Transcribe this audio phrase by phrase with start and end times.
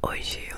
[0.00, 0.57] Hoje o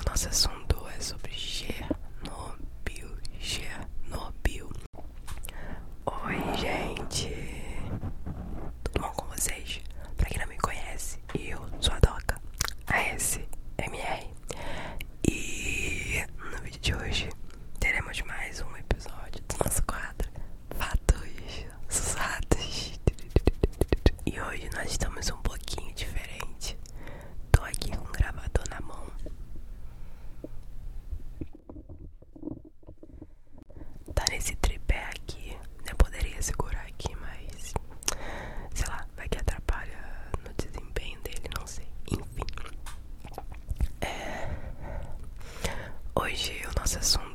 [46.15, 47.30] Hoje o nosso assunto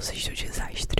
[0.00, 0.99] causas do desastre.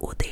[0.00, 0.27] E o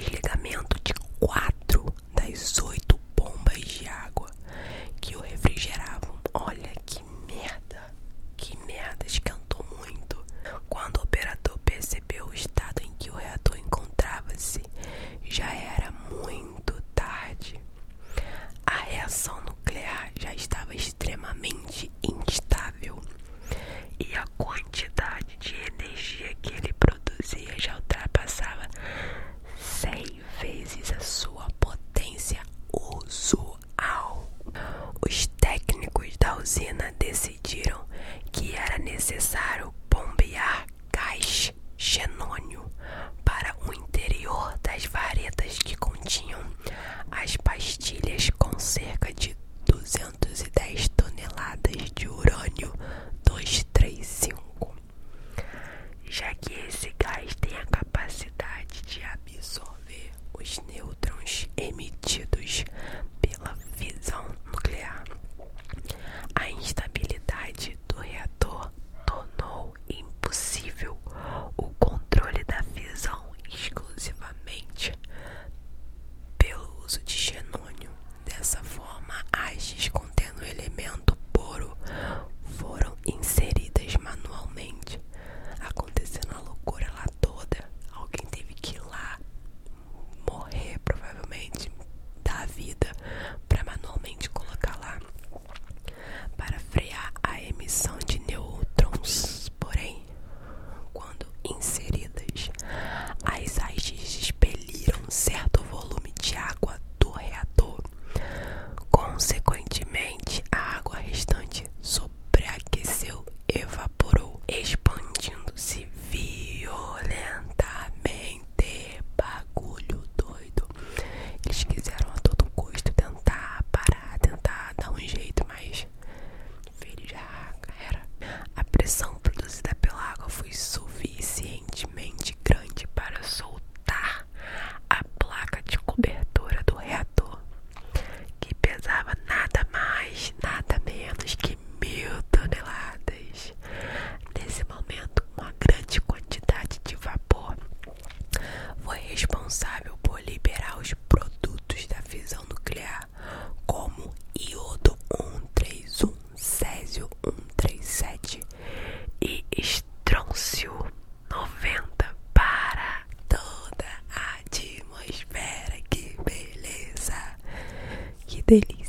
[168.46, 168.85] delicia.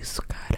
[0.00, 0.49] isso, cara.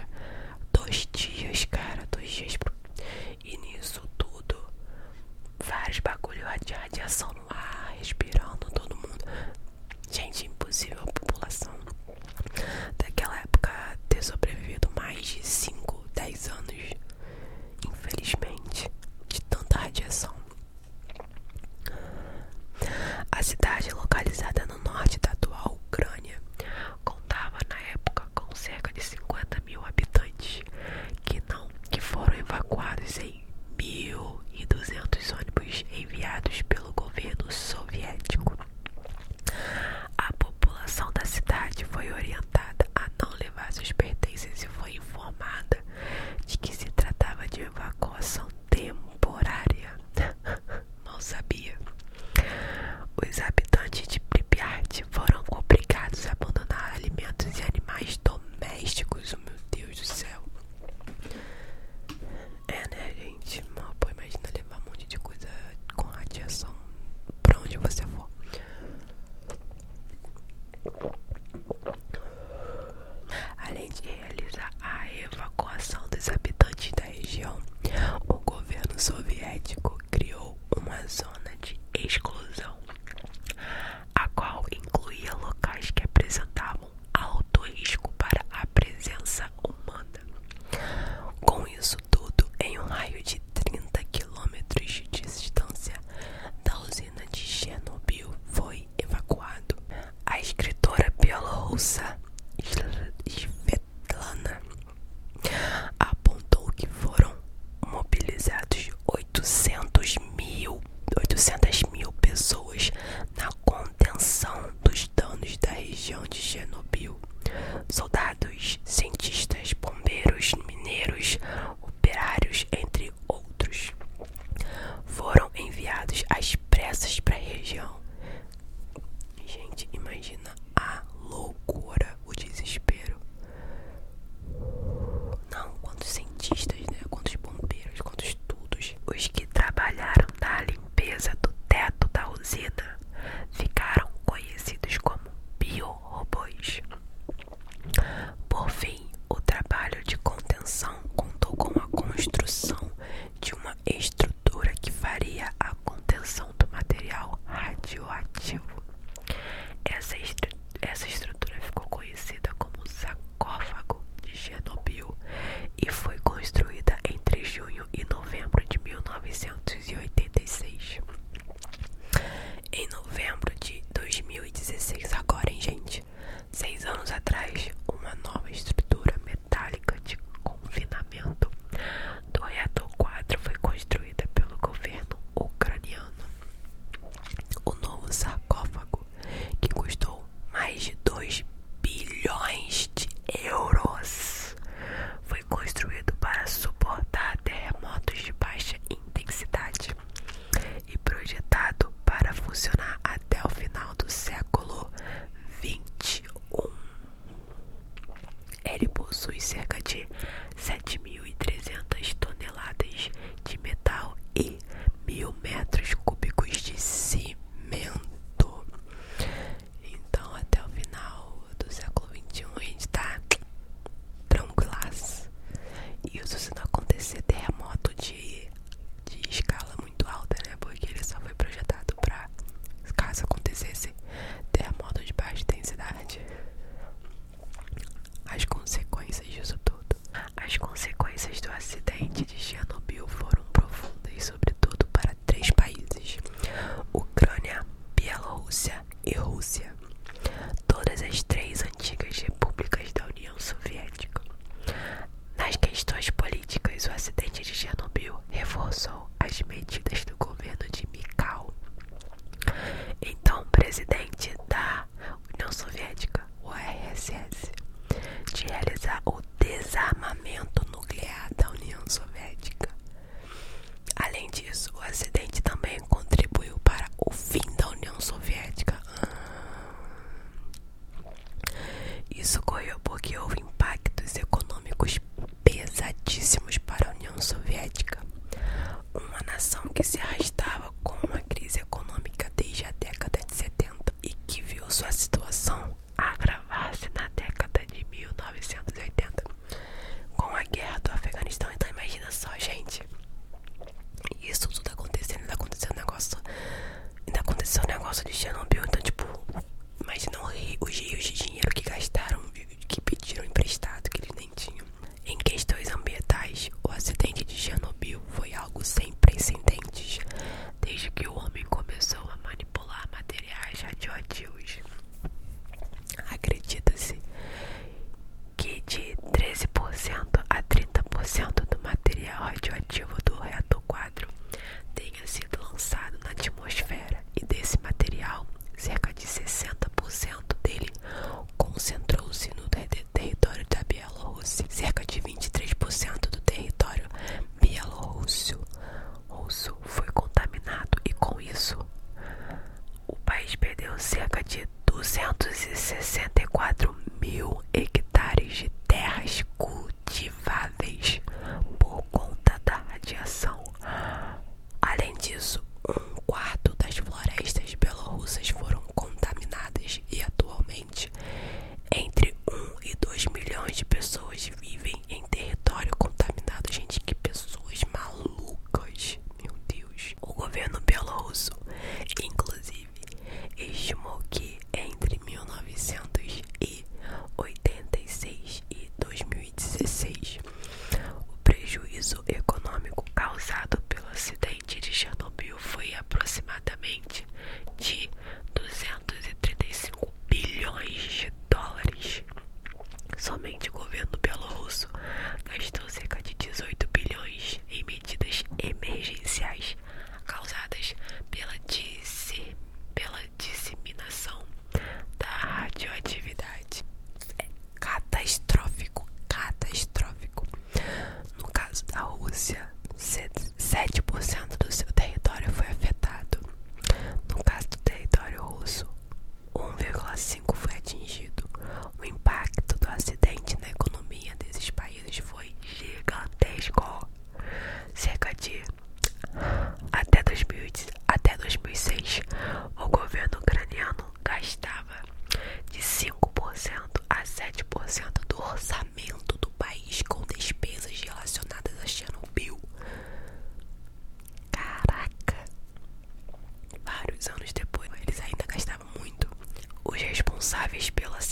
[208.74, 210.08] Ele possui cerca de
[210.56, 213.10] 7.300 toneladas
[213.44, 214.16] de metal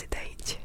[0.01, 0.57] 对待一切。